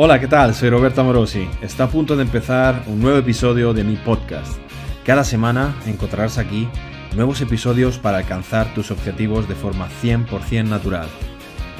[0.00, 0.54] Hola, ¿qué tal?
[0.54, 1.48] Soy Roberto Morosi.
[1.60, 4.56] Está a punto de empezar un nuevo episodio de mi podcast.
[5.04, 6.68] Cada semana encontrarás aquí
[7.16, 11.08] nuevos episodios para alcanzar tus objetivos de forma 100% natural.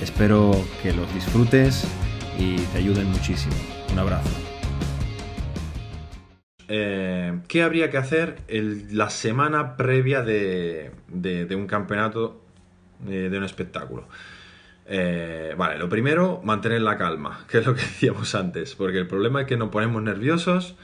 [0.03, 0.51] Espero
[0.83, 1.87] que los disfrutes
[2.37, 3.55] y te ayuden muchísimo.
[3.93, 4.37] Un abrazo.
[6.67, 8.39] Eh, ¿Qué habría que hacer
[8.91, 10.91] la semana previa de,
[11.55, 12.43] un campeonato,
[12.99, 14.09] de un espectáculo?
[14.91, 19.07] Eh, vale, lo primero, mantener la calma, que es lo que decíamos antes, porque el
[19.07, 20.77] problema es que nos ponemos nerviosos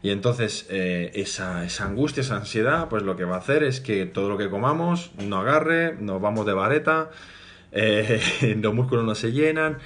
[0.00, 4.06] y entonces eh, esa, angustia, esa ansiedad, pues lo que va a hacer es que
[4.06, 7.10] todo lo que comamos no agarre, nos vamos de vareta,
[7.72, 8.20] eh,
[8.62, 9.78] los músculos no se llenan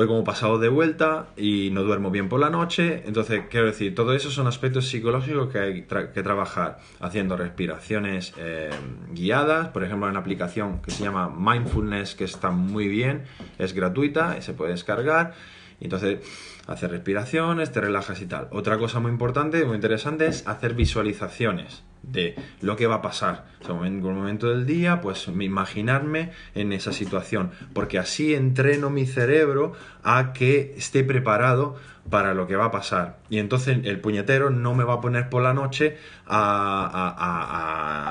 [0.00, 3.02] voy como pasado de vuelta y no duermo bien por la noche.
[3.04, 8.70] Entonces, quiero decir, todo eso son aspectos psicológicos que hay que trabajar haciendo respiraciones eh,
[9.12, 9.68] guiadas.
[9.68, 13.24] Por ejemplo, hay una aplicación que se llama Mindfulness que está muy bien,
[13.58, 15.34] es gratuita y se puede descargar.
[15.80, 16.20] Y entonces,
[16.66, 18.48] hacer respiraciones, te relajas y tal.
[18.52, 23.46] Otra cosa muy importante, muy interesante, es hacer visualizaciones de lo que va a pasar.
[23.68, 29.72] en algún momento del día, pues imaginarme en esa situación, porque así entreno mi cerebro
[30.02, 31.76] a que esté preparado
[32.08, 33.18] para lo que va a pasar.
[33.28, 35.98] Y entonces el puñetero no me va a poner por la noche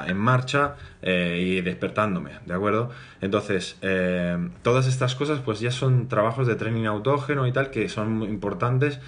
[0.07, 2.91] en marcha eh, y despertándome, ¿de acuerdo?
[3.21, 7.89] Entonces, eh, todas estas cosas pues ya son trabajos de training autógeno y tal que
[7.89, 8.99] son muy importantes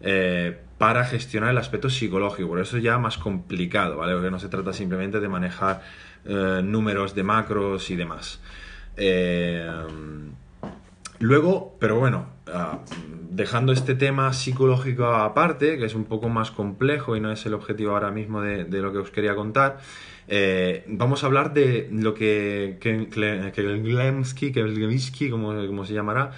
[0.00, 2.48] eh, para gestionar el aspecto psicológico.
[2.48, 4.14] Por eso es ya más complicado, ¿vale?
[4.14, 5.82] Porque no se trata simplemente de manejar
[6.24, 8.40] eh, números de macros y demás.
[8.96, 9.68] Eh,
[11.18, 12.78] luego, pero bueno, ah,
[13.30, 17.54] dejando este tema psicológico aparte, que es un poco más complejo y no es el
[17.54, 19.78] objetivo ahora mismo de, lo que os quería contar,
[20.86, 26.32] vamos a hablar de lo que, que, que, que como se llamará,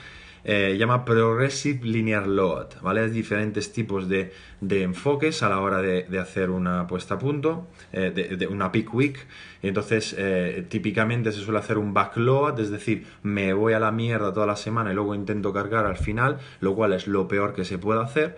[0.45, 3.03] eh, llama Progressive Linear Load, ¿vale?
[3.03, 8.11] Hay diferentes tipos de, enfoques a la hora de, hacer una puesta a punto, eh,
[8.11, 9.27] de, una peak week.
[9.63, 14.33] entonces, eh, típicamente se suele hacer un backload, es decir, me voy a la mierda
[14.33, 17.65] toda la semana y luego intento cargar al final, lo cual es lo peor que
[17.65, 18.37] se puede hacer.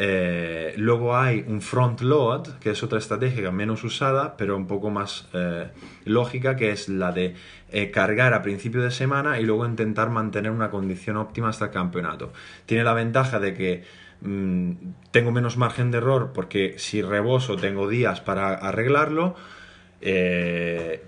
[0.00, 4.90] Eh, luego hay un front load, que es otra estrategia menos usada, pero un poco
[4.90, 5.66] más eh,
[6.04, 7.34] lógica, que es la de
[7.72, 11.70] eh, cargar a principio de semana y luego intentar mantener una condición óptima hasta el
[11.72, 12.32] campeonato.
[12.64, 13.82] Tiene la ventaja de que
[14.20, 14.70] mm,
[15.10, 19.34] tengo menos margen de error porque si reboso tengo días para arreglarlo.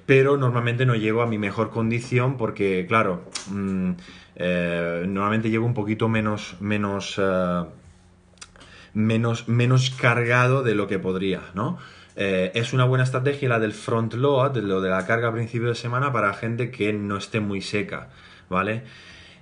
[0.07, 3.93] pero normalmente no llego a mi mejor condición porque, claro, mm,
[5.07, 7.21] normalmente llego un poquito menos, menos
[8.95, 11.78] menos, menos cargado de lo que podría, ¿no?
[12.17, 15.69] Eh, es una buena estrategia la del front load, lo de la carga a principio
[15.69, 18.09] de semana para gente que no esté muy seca,
[18.49, 18.83] ¿vale?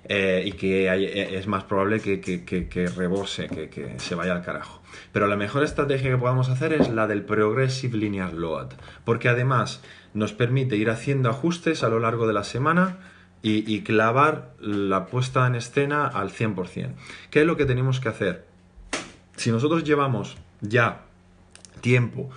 [0.05, 4.81] Eh, y que eh, es más probable que, que, rebose, que, se vaya al carajo.
[5.11, 8.69] Pero la mejor estrategia que podamos hacer es la del Progressive Linear Load,
[9.03, 9.81] porque además
[10.13, 12.97] nos permite ir haciendo ajustes a lo largo de la semana
[13.41, 16.93] y, y clavar la puesta en escena al 100%.
[17.29, 18.48] ¿Qué es lo que tenemos que hacer?
[19.39, 21.05] Si nosotros llevamos ya
[21.79, 22.29] tiempo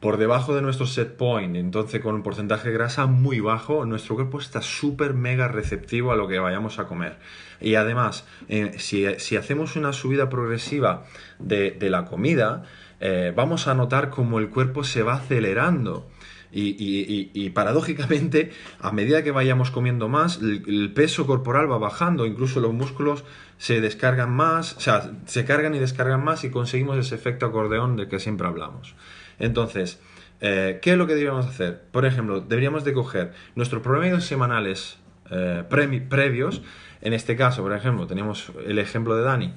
[0.00, 4.14] por debajo de nuestro set point, entonces con un porcentaje de grasa muy bajo, nuestro
[4.14, 7.18] cuerpo está súper mega receptivo a lo que vayamos a comer.
[7.60, 9.04] Y además, eh, si,
[9.36, 11.04] hacemos una subida progresiva
[11.38, 12.62] de, la comida,
[13.00, 16.08] eh, vamos a notar como el cuerpo se va acelerando.
[16.50, 22.72] Y, paradójicamente, a medida que vayamos comiendo más, el, peso corporal va bajando, incluso los
[22.72, 23.24] músculos
[23.58, 27.96] se descargan más, o sea, se cargan y descargan más y conseguimos ese efecto acordeón
[27.96, 28.94] del que siempre hablamos.
[29.38, 30.00] Entonces,
[30.40, 31.82] eh, ¿qué es lo que deberíamos hacer?
[31.90, 34.98] Por ejemplo, deberíamos de coger nuestros promedios semanales
[35.30, 36.62] eh, previos,
[37.00, 39.54] en este caso, por ejemplo, tenemos el ejemplo de Dani,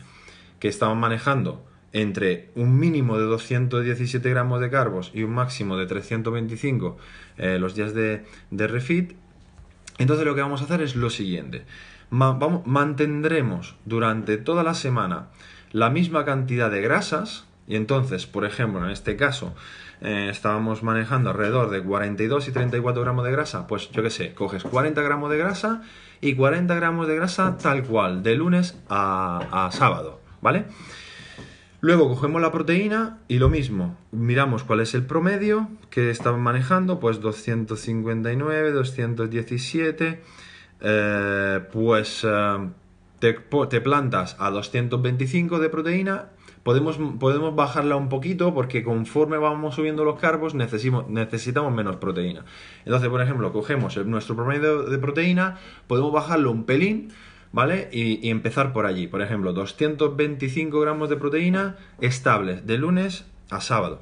[0.60, 5.86] que estaba manejando entre un mínimo de 217 gramos de carbos y un máximo de
[5.86, 6.98] 325
[7.38, 9.14] eh, los días de, refit,
[9.98, 11.66] entonces lo que vamos a hacer es lo siguiente.
[12.10, 15.28] mantendremos durante toda la semana
[15.72, 19.54] la misma cantidad de grasas y entonces, por ejemplo, en este caso
[20.02, 24.34] eh, estábamos manejando alrededor de 42 y 34 gramos de grasa, pues yo qué sé,
[24.34, 25.82] coges 40 gramos de grasa
[26.22, 30.66] y 40 gramos de grasa tal cual, de lunes a, a sábado, ¿vale?
[31.84, 37.00] Luego cogemos la proteína y lo mismo, miramos cuál es el promedio que estaban manejando,
[37.00, 40.22] pues 259, 217,
[40.82, 42.70] eh, pues eh,
[43.18, 46.30] te, plantas a 225 de proteína,
[46.62, 52.46] podemos, podemos bajarla un poquito porque conforme vamos subiendo los carbos necesitamos, necesitamos menos proteína.
[52.86, 55.58] Entonces, por ejemplo, cogemos nuestro promedio de proteína,
[55.88, 57.12] podemos bajarlo un pelín,
[57.52, 57.90] ¿vale?
[57.92, 59.08] Y, empezar por allí.
[59.08, 64.02] Por ejemplo, 225 gramos de proteína estables de lunes a sábado.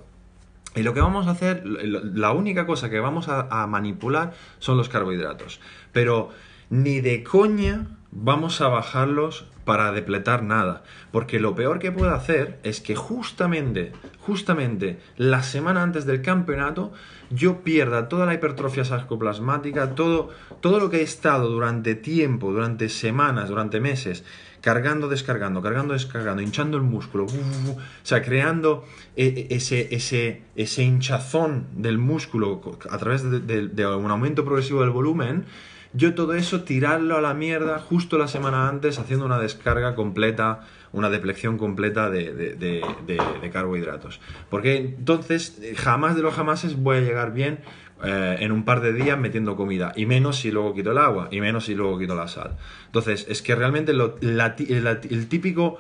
[0.76, 4.90] Y lo que vamos a hacer, la única cosa que vamos a, manipular son los
[4.90, 5.60] carbohidratos.
[5.92, 6.30] Pero
[6.70, 10.82] ni de coña vamos a bajarlos para depletar nada.
[11.12, 16.92] Porque lo peor que puedo hacer es que justamente, justamente la semana antes del campeonato,
[17.30, 22.90] yo pierda toda la hipertrofia sarcoplasmática, todo, todo lo que he estado durante tiempo, durante
[22.90, 24.24] semanas, durante meses,
[24.60, 30.82] cargando, descargando, cargando, descargando, hinchando el músculo, o sea, creando e, e, ese, ese, ese
[30.82, 35.46] hinchazón del músculo a través de, un aumento progresivo del volumen,
[35.94, 40.62] yo todo eso tirarlo a la mierda justo la semana antes haciendo una descarga completa,
[40.92, 44.20] una deplección completa de, de carbohidratos.
[44.50, 47.60] Porque entonces jamás de los jamases voy a llegar bien
[48.02, 51.28] eh, en un par de días metiendo comida, y menos si luego quito el agua,
[51.32, 52.56] y menos si luego quito la sal.
[52.86, 55.78] Entonces, es que realmente el típico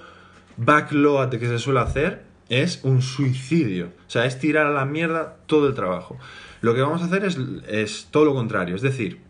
[0.57, 3.93] backload que se suele hacer es un suicidio.
[4.05, 6.17] O sea, es tirar a la mierda todo el trabajo.
[6.59, 7.39] Lo que vamos a hacer es,
[7.69, 9.21] es todo lo contrario, es decir,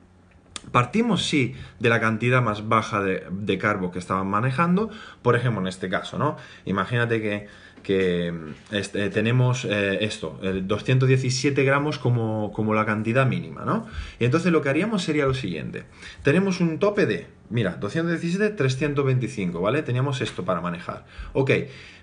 [0.71, 4.89] Partimos, sí, de la cantidad más baja de, de, carbo que estaban manejando,
[5.21, 6.37] por ejemplo, en este caso, ¿no?
[6.65, 7.47] Imagínate que
[7.83, 8.33] que
[8.71, 13.87] este, tenemos eh, esto, 217 gramos como, como, la cantidad mínima, ¿no?
[14.19, 15.85] Y entonces lo que haríamos sería lo siguiente.
[16.23, 19.81] Tenemos un tope de, mira, 217, 325, ¿vale?
[19.83, 21.05] Teníamos esto para manejar.
[21.33, 21.51] Ok,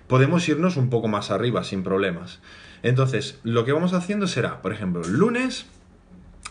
[0.07, 2.39] podemos irnos un poco más arriba sin problemas.
[2.83, 5.65] Entonces, lo que vamos haciendo será, por ejemplo, lunes,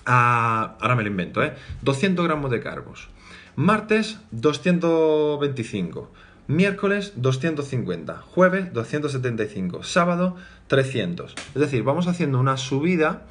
[0.07, 1.55] ahora me lo invento, ¿eh?
[1.83, 3.09] 200 gramos de carbos.
[3.57, 6.11] Martes, 225.
[6.49, 10.37] Miércoles 250, jueves 275, sábado
[10.69, 11.35] 300.
[11.35, 13.27] Es decir, vamos haciendo una subida,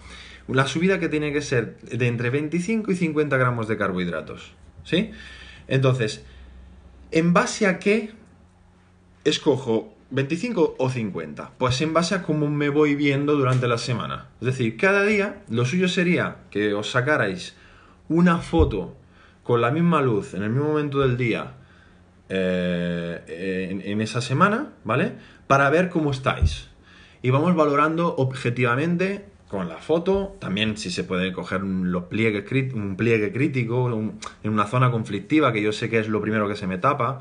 [0.50, 4.52] la subida que tiene que ser de entre 25 y 50 gramos de carbohidratos.
[4.84, 5.12] ¿Sí?
[5.70, 6.26] Entonces,
[7.12, 8.12] ¿en base a qué
[9.24, 11.52] escojo 25 o 50?
[11.58, 14.28] Pues en base a cómo me voy viendo durante la semana.
[14.40, 17.56] Es decir, cada día lo suyo sería que os sacarais
[18.08, 18.96] una foto
[19.44, 21.54] con la misma luz en el mismo momento del día
[22.30, 25.14] eh, en, esa semana, ¿vale?
[25.48, 26.70] Para ver cómo estáis.
[27.22, 31.62] Y vamos valorando objetivamente con la foto, también si se puede coger
[32.10, 33.88] pliegues, un pliegue crítico
[34.44, 37.20] en una zona conflictiva, que yo sé que es lo primero que se me tapa.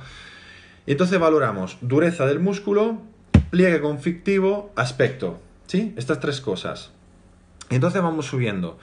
[0.87, 3.03] Entonces valoramos dureza del músculo,
[3.51, 5.41] pliegue conflictivo, aspecto.
[5.67, 5.95] ¿Sí?
[5.97, 6.93] Estas tres cosas.
[7.71, 8.79] Entonces vamos subiendo.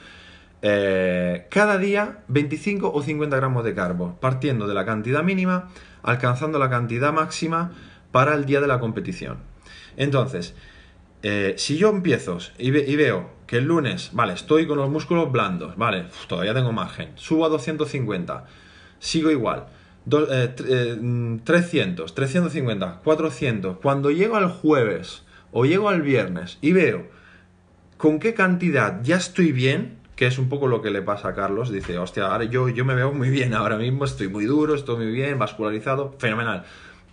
[0.64, 5.70] Eh, cada día 25 o 50 gramos de carbo, partiendo de la cantidad mínima
[6.04, 7.72] alcanzando la cantidad máxima
[8.12, 9.38] para el día de la competición.
[9.98, 10.56] Entonces,
[11.24, 15.78] eh, si yo empiezo y, veo que el lunes, vale, estoy con los músculos blandos,
[15.78, 18.46] vale, todavía tengo margen, subo a 250,
[19.00, 19.68] sigo igual,
[20.10, 27.06] 300, 350, 400, cuando llego al jueves o llego al viernes y veo
[27.98, 31.36] con qué cantidad ya estoy bien, que es un poco lo que le pasa a
[31.36, 31.72] Carlos.
[31.72, 34.98] Dice, hostia, ahora yo, yo me veo muy bien ahora mismo, estoy muy duro, estoy
[34.98, 36.64] muy bien, vascularizado, fenomenal.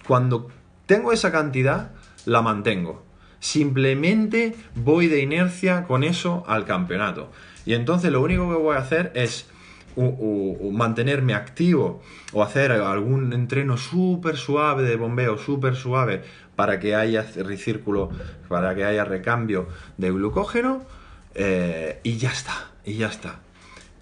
[0.07, 0.49] Cuando
[0.87, 1.91] tengo esa cantidad,
[2.25, 3.05] la mantengo.
[3.41, 7.31] Simplemente voy de inercia con eso al campeonato.
[7.67, 9.47] Y entonces lo único que voy a hacer es
[10.73, 12.03] mantenerme activo
[12.33, 16.23] o hacer algún entreno súper suave de bombeo, súper suave,
[16.57, 18.11] para que haya recírculo,
[18.49, 20.83] para que haya recambio de glucógeno
[21.35, 23.41] eh, y ya está, y ya está.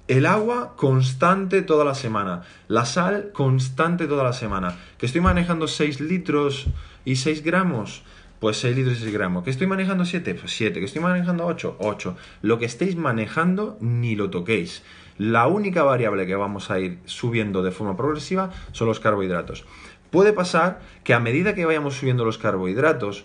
[0.09, 2.43] El agua constante toda la semana.
[2.69, 4.76] La sal constante toda la semana.
[4.99, 6.67] Que estoy manejando 6 litros
[7.05, 8.05] y 6 gramos.
[8.40, 9.45] Pues 6 litros y 6 gramos.
[9.45, 10.35] ¿Que estoy manejando 7?
[10.35, 10.78] Pues 7.
[10.78, 11.76] ¿Que estoy manejando 8?
[11.78, 12.16] 8.
[12.43, 14.83] Lo que estéis manejando ni lo toquéis.
[15.19, 19.64] La única variable que vamos a ir subiendo de forma progresiva son los carbohidratos.
[20.11, 23.25] Puede pasar que a medida que vayamos subiendo los carbohidratos,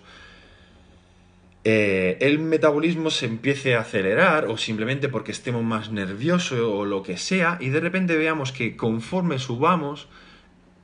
[1.63, 7.03] eh, el metabolismo se empiece a acelerar o simplemente porque estemos más nerviosos o lo
[7.03, 10.07] que sea y de repente veamos que conforme subamos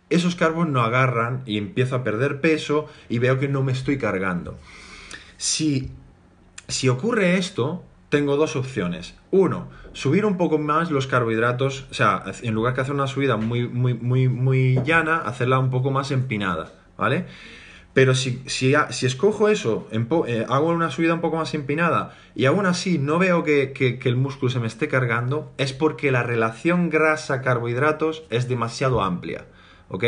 [0.09, 3.97] esos carbos no agarran y empiezo a perder peso y veo que no me estoy
[3.97, 4.57] cargando.
[5.37, 5.91] Si,
[6.67, 9.15] si ocurre esto, tengo dos opciones.
[9.31, 13.37] Uno, subir un poco más los carbohidratos, o sea, en lugar de hacer una subida
[13.37, 17.25] muy, muy, muy, muy llana, hacerla un poco más empinada, ¿vale?
[17.97, 22.45] Pero si, si, si escojo eso, eh, hago una subida un poco más empinada y
[22.45, 26.91] aún así no veo que, el músculo se me esté cargando, es porque la relación
[26.91, 29.45] grasa-carbohidratos es demasiado amplia.
[29.89, 30.03] ¿Ok?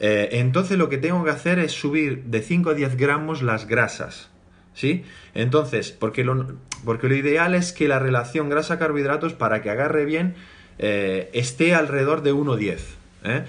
[0.00, 3.66] Eh, entonces lo que tengo que hacer es subir de 5 a 10 gramos las
[3.66, 4.30] grasas.
[4.74, 5.04] ¿Sí?
[5.34, 6.46] Entonces, porque lo,
[6.84, 10.36] porque lo ideal es que la relación grasa-carbohidratos, para que agarre bien,
[10.78, 12.78] eh, esté alrededor de 1,10.
[13.24, 13.44] ¿eh?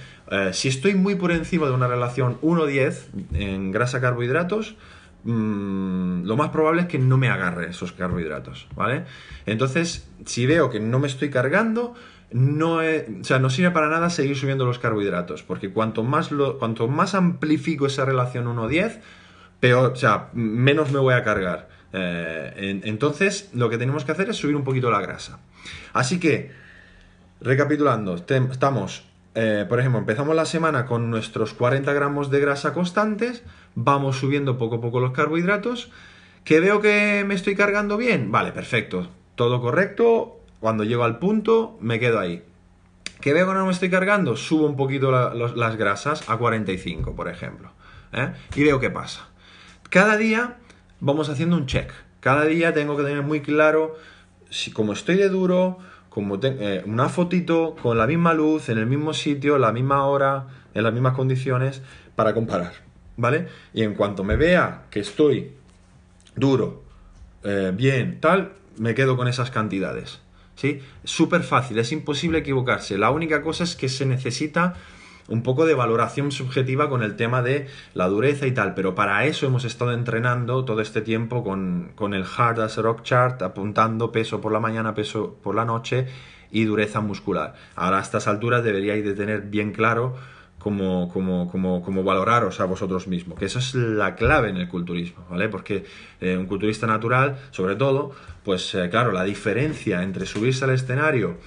[0.53, 4.75] Si estoy muy por encima de una relación 1-10 en grasa-carbohidratos,
[5.23, 9.03] mm, lo más probable es que no me agarre esos carbohidratos, ¿vale?
[9.45, 11.93] Entonces, si veo que no me estoy cargando,
[12.31, 16.87] no, o sea, no sirve para nada seguir subiendo los carbohidratos, porque cuanto más, cuanto
[16.87, 18.99] más amplifico esa relación 1-10,
[19.59, 21.69] peor, o sea, menos me voy a cargar.
[21.91, 25.39] Eh, entonces, lo que tenemos que hacer es subir un poquito la grasa.
[25.93, 26.51] Así que,
[27.41, 29.03] recapitulando, estamos
[29.35, 33.43] eh, por ejemplo, empezamos la semana con nuestros 40 gramos de grasa constantes,
[33.75, 35.91] vamos subiendo poco a poco los carbohidratos,
[36.43, 41.77] que veo que me estoy cargando bien, vale, perfecto, todo correcto, cuando llego al punto
[41.81, 42.43] me quedo ahí.
[43.21, 47.27] Que veo que no me estoy cargando, subo un poquito las grasas a 45, por
[47.27, 47.71] ejemplo,
[48.13, 48.31] ¿eh?
[48.55, 49.27] y veo qué pasa.
[49.89, 50.57] Cada día
[51.01, 53.97] vamos haciendo un check, cada día tengo que tener muy claro
[54.49, 58.85] si como estoy de duro, como eh, una fotito con la misma luz, en el
[58.85, 61.81] mismo sitio, la misma hora, en las mismas condiciones,
[62.15, 62.73] para comparar,
[63.17, 63.47] ¿vale?
[63.73, 65.53] Y en cuanto me vea que estoy
[66.35, 66.83] duro,
[67.43, 70.21] eh, bien, tal, me quedo con esas cantidades,
[70.59, 70.81] ¿sí?
[71.05, 72.97] Súper fácil, es imposible equivocarse.
[72.97, 74.75] La única cosa es que se necesita
[75.29, 79.23] un poco de valoración subjetiva con el tema de la dureza y tal, pero para
[79.25, 84.41] eso hemos estado entrenando todo este tiempo con, el Hard as Rock Chart, apuntando peso
[84.41, 86.07] por la mañana, peso por la noche
[86.51, 87.53] y dureza muscular.
[87.75, 90.15] Ahora a estas alturas deberíais de tener bien claro
[90.59, 95.49] cómo, cómo, valoraros a vosotros mismos, que eso es la clave en el culturismo, ¿vale?
[95.49, 95.85] Porque
[96.19, 98.11] eh, un culturista natural, sobre todo,
[98.43, 101.37] pues eh, claro, la diferencia entre subirse al escenario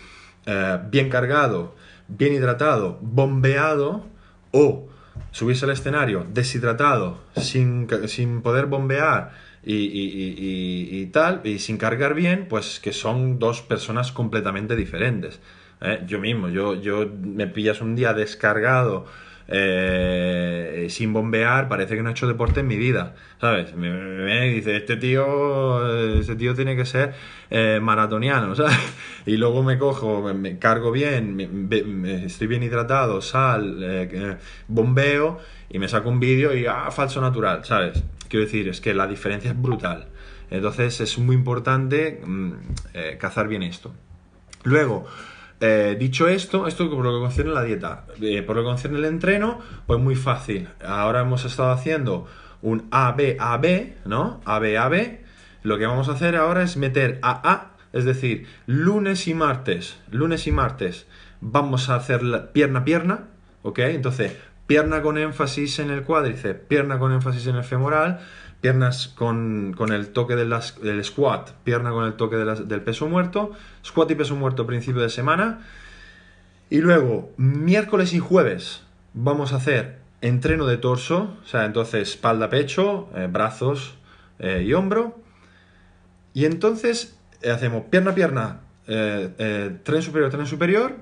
[0.47, 1.77] eh, bien cargado,
[2.09, 4.07] bien hidratado, bombeado
[4.51, 4.89] o
[5.31, 7.87] subirse al escenario deshidratado, sin,
[8.43, 15.39] poder bombear y, tal, y sin cargar bien, pues que son dos personas completamente diferentes.
[15.83, 16.03] ¿Eh?
[16.07, 19.07] Yo mismo, yo, yo me pillas un día descargado
[19.55, 23.75] eh, sin bombear, parece que no he hecho deporte en mi vida, ¿sabes?
[23.75, 27.13] Me, dice, este tío, ese tío tiene que ser
[27.51, 28.79] eh, maratoniano, ¿sabes?
[29.27, 34.37] Y luego me cojo, me, cargo bien, me, estoy bien hidratado, sal, eh,
[34.69, 38.03] bombeo y me saco un vídeo y, ah, falso natural, ¿sabes?
[38.29, 40.07] Quiero decir, es que la diferencia es brutal.
[40.51, 42.53] Entonces es muy importante mm,
[43.19, 43.93] cazar bien esto.
[44.65, 45.07] Luego,
[45.63, 48.99] eh, dicho esto, esto por lo que concierne la dieta, eh, por lo que concierne
[48.99, 50.69] el entreno, pues muy fácil.
[50.85, 52.27] Ahora hemos estado haciendo
[52.61, 54.41] un A-B-A-B, ¿no?
[54.45, 55.25] A-B-A-B.
[55.63, 60.47] Lo que vamos a hacer ahora es meter A-A, es decir, lunes y martes, lunes
[60.47, 61.07] y martes
[61.43, 63.29] vamos a hacer pierna-pierna,
[63.63, 63.81] ¿ok?
[63.81, 68.21] Entonces, pierna con énfasis en el cuádriceps, pierna con énfasis en el femoral,
[68.63, 73.51] piernas con, el toque del, squat, pierna con el toque del peso muerto,
[73.85, 75.67] squat y peso muerto principio de semana.
[76.71, 78.83] Y luego, miércoles y jueves,
[79.15, 83.97] vamos a hacer entreno de torso, o sea, entonces espalda, pecho, eh, brazos
[84.39, 85.21] eh, y hombro.
[86.33, 90.97] Y entonces eh, hacemos pierna, pierna, tren superior, tren superior.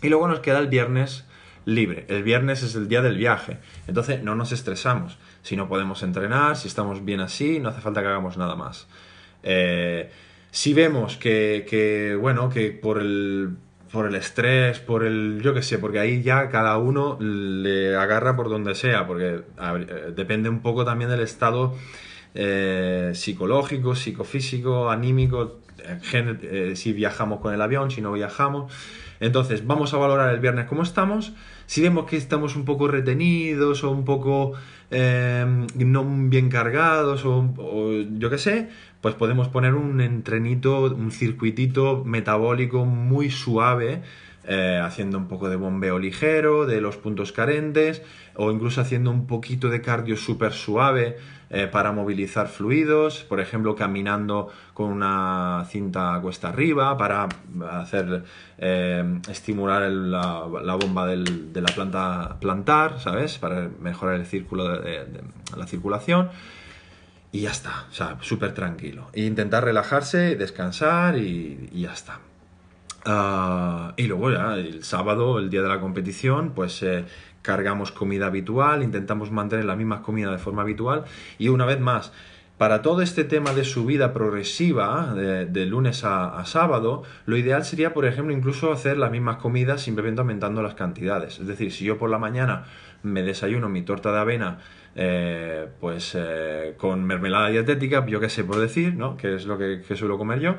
[0.00, 1.26] Y luego nos queda el viernes
[1.64, 2.06] libre.
[2.08, 3.58] El viernes es el día del viaje.
[3.86, 5.18] Entonces no nos estresamos.
[5.42, 8.86] Si no podemos entrenar, si estamos bien así, no hace falta que hagamos nada más.
[9.42, 10.10] Eh,
[10.50, 13.56] si vemos que, bueno, que por el,
[13.90, 18.36] por el estrés, por el, yo qué sé, porque ahí ya cada uno le agarra
[18.36, 21.74] por donde sea, porque eh, depende un poco también del estado
[22.34, 25.60] eh, psicológico, psicofísico, anímico,
[26.74, 28.72] si viajamos con el avión, si no viajamos.
[29.22, 31.32] Entonces, vamos a valorar el viernes cómo estamos.
[31.66, 34.54] Si vemos que estamos un poco retenidos o un poco
[34.90, 35.46] eh,
[35.76, 37.48] no bien cargados o,
[38.18, 38.68] yo qué sé,
[39.00, 44.02] pues podemos poner un entrenito, un circuitito metabólico muy suave,
[44.44, 48.02] eh, haciendo un poco de bombeo ligero de los puntos carentes
[48.34, 51.16] o incluso haciendo un poquito de cardio súper suave
[51.54, 57.28] eh, para movilizar fluidos, por ejemplo, caminando con una cinta cuesta arriba para
[57.72, 58.24] hacer
[58.56, 63.36] eh, estimular la, bomba de la planta plantar, ¿sabes?
[63.36, 65.06] Para mejorar el círculo de,
[65.54, 66.30] la circulación.
[67.32, 67.86] Y ya está,
[68.22, 69.08] súper tranquilo.
[69.12, 72.20] E intentar relajarse, descansar y, ya está.
[73.04, 77.04] Ah, y luego el sábado, el día de la competición, pues eh,
[77.42, 81.04] cargamos comida habitual, intentamos mantener la misma comida de forma habitual
[81.38, 82.12] y una vez más,
[82.58, 88.04] para todo este tema de subida progresiva de, lunes a, sábado, lo ideal sería, por
[88.04, 91.40] ejemplo, incluso hacer las mismas comidas simplemente aumentando las cantidades.
[91.40, 92.66] Es decir, si yo por la mañana
[93.02, 94.58] me desayuno mi torta de avena
[94.94, 99.16] eh, pues eh, con mermelada dietética, yo qué sé por decir, ¿no?
[99.16, 100.54] Que es lo que suelo comer yo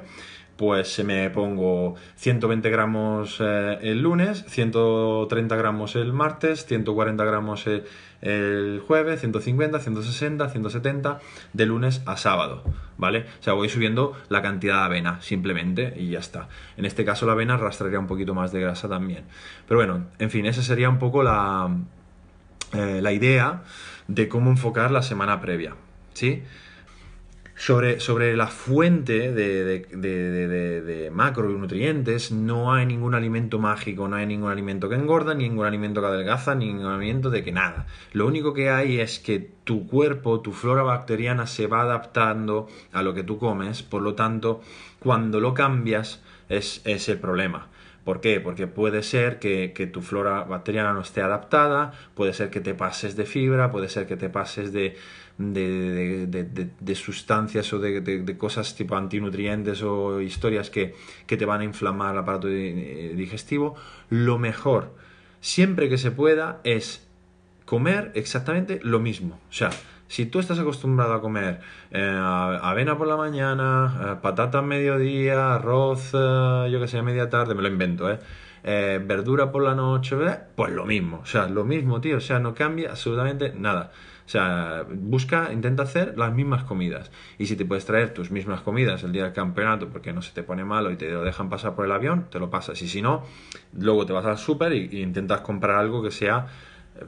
[0.63, 7.83] pues me pongo 120 gramos eh, el lunes, 130 gramos el martes, 140 gramos el,
[8.21, 11.19] el jueves, 150, 160, 170,
[11.51, 12.63] de lunes a sábado,
[12.97, 13.25] ¿vale?
[13.41, 16.47] O sea, voy subiendo la cantidad de avena, simplemente, y ya está.
[16.77, 19.25] En este caso la avena arrastraría un poquito más de grasa también.
[19.67, 21.75] Pero bueno, en fin, esa sería un poco la,
[22.71, 23.63] eh, la idea
[24.07, 25.75] de cómo enfocar la semana previa,
[26.13, 26.41] ¿sí?
[27.65, 34.17] Sobre, sobre, la fuente de, de, de, de, macronutrientes, no hay ningún alimento mágico, no
[34.17, 37.53] hay ningún alimento que engorda, ni ningún alimento que adelgaza, ni ningún alimento de que
[37.53, 37.87] nada.
[38.11, 43.01] Lo único que hay es que tu cuerpo, tu flora bacteriana se va adaptando a
[43.01, 44.59] lo que tú comes, por lo tanto,
[44.99, 47.69] cuando lo cambias es, es el problema.
[48.03, 48.41] ¿Por qué?
[48.41, 52.73] Porque puede ser que, que, tu flora bacteriana no esté adaptada, puede ser que te
[52.73, 54.97] pases de fibra, puede ser que te pases de,
[55.37, 61.61] de, de, de sustancias o de, cosas tipo antinutrientes o historias que, que, te van
[61.61, 63.75] a inflamar el aparato digestivo.
[64.09, 64.93] Lo mejor,
[65.41, 67.07] siempre que se pueda, es
[67.65, 69.39] comer exactamente lo mismo.
[69.49, 69.71] O sea,
[70.13, 71.59] si tú estás acostumbrado a comer
[71.89, 72.19] eh,
[72.61, 77.31] avena por la mañana, eh, patata a mediodía, arroz, eh, yo que sé, a media
[77.31, 78.19] tarde, me lo invento, ¿eh?
[78.63, 80.15] verdura por la noche,
[80.55, 83.91] pues lo mismo, o sea, lo mismo, tío, o sea, no cambia absolutamente nada.
[84.25, 87.11] O sea, busca, intenta hacer las mismas comidas.
[87.37, 90.31] Y si te puedes traer tus mismas comidas el día del campeonato porque no se
[90.31, 92.81] te pone malo y te lo dejan pasar por el avión, te lo pasas.
[92.81, 93.23] Y si no,
[93.77, 96.47] luego te vas al súper y, intentas comprar algo que sea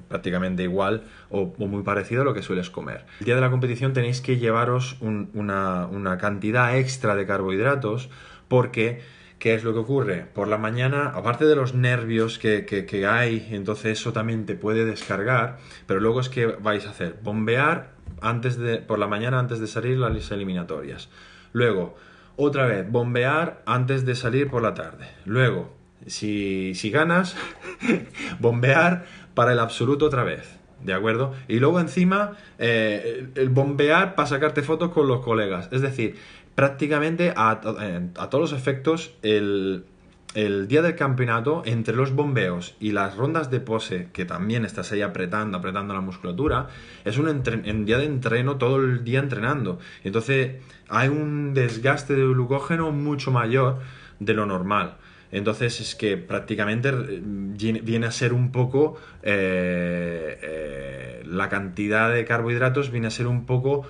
[0.07, 3.05] prácticamente igual o, muy parecido a lo que sueles comer.
[3.19, 8.09] El día de la competición tenéis que llevaros una, una cantidad extra de carbohidratos
[8.47, 9.01] porque
[9.39, 10.25] ¿Qué es lo que ocurre?
[10.33, 14.85] Por la mañana, aparte de los nervios que, que, hay, entonces eso también te puede
[14.85, 19.59] descargar, pero luego es que vais a hacer bombear antes de, por la mañana antes
[19.59, 21.09] de salir las eliminatorias.
[21.51, 21.95] Luego,
[22.37, 25.07] otra vez, bombear antes de salir por la tarde.
[25.25, 25.75] Luego,
[26.07, 27.35] si, si ganas,
[28.39, 30.59] bombear para el absoluto otra vez.
[30.83, 31.33] ¿De acuerdo?
[31.47, 35.69] Y luego encima eh, el bombear para sacarte fotos con los colegas.
[35.71, 36.15] Es decir,
[36.55, 39.85] prácticamente a, a, todos los efectos el,
[40.33, 44.91] el, día del campeonato, entre los bombeos y las rondas de pose, que también estás
[44.91, 46.69] ahí apretando, apretando la musculatura,
[47.03, 49.79] es un, un día de entreno todo el día entrenando.
[50.03, 53.79] Entonces hay un desgaste de glucógeno mucho mayor
[54.19, 54.95] de lo normal.
[55.35, 62.23] Entonces es que prácticamente eh, viene a ser un poco eh, eh, la cantidad de
[62.23, 63.85] carbohidratos viene a ser un poco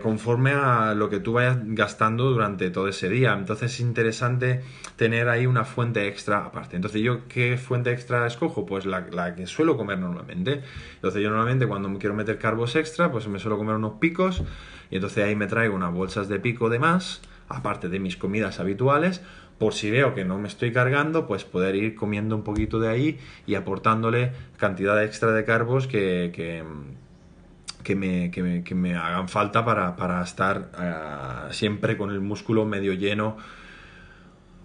[0.00, 3.34] conforme a lo que tú vayas gastando durante todo ese día.
[3.34, 4.62] Entonces es interesante
[4.96, 6.76] tener ahí una fuente extra aparte.
[6.76, 8.64] Entonces yo qué fuente extra escojo?
[8.64, 10.62] Pues la, que suelo comer normalmente.
[10.94, 14.42] Entonces yo normalmente cuando quiero meter carbos extra pues me suelo comer unos picos
[14.90, 18.58] y entonces ahí me traigo unas bolsas de pico de más aparte de mis comidas
[18.60, 19.20] habituales
[19.58, 22.88] por si veo que no me estoy cargando, pues poder ir comiendo un poquito de
[22.88, 26.62] ahí y aportándole cantidad extra de carbos que, que,
[27.82, 30.70] que, me, que me, hagan falta para, para estar
[31.48, 33.36] uh, siempre con el músculo medio lleno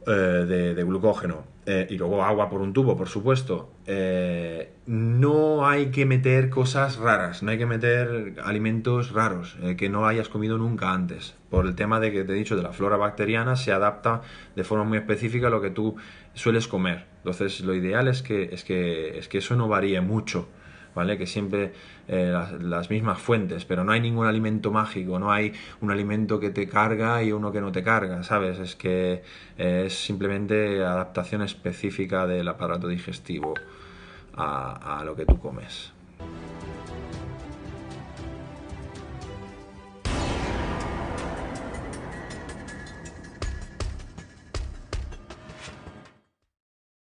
[0.05, 1.43] de, de, glucógeno.
[1.65, 3.71] Eh, y luego agua por un tubo, por supuesto.
[3.85, 9.87] Eh, no hay que meter cosas raras, no hay que meter alimentos raros eh, que
[9.87, 11.35] no hayas comido nunca antes.
[11.51, 14.21] Por el tema de que te he dicho de la flora bacteriana, se adapta
[14.55, 15.97] de forma muy específica a lo que tú
[16.33, 17.05] sueles comer.
[17.17, 20.47] Entonces, lo ideal es que, es que, es que eso no varíe mucho.
[20.95, 21.17] ¿Vale?
[21.17, 21.73] Que siempre
[22.07, 26.49] eh, las, mismas fuentes, pero no hay ningún alimento mágico, no hay un alimento que
[26.49, 28.59] te carga y uno que no te carga, ¿sabes?
[28.59, 29.23] Es que
[29.57, 33.53] eh, es simplemente adaptación específica del aparato digestivo
[34.33, 35.91] a lo que tú comes.